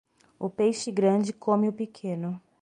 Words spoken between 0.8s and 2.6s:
grande come o pequeno.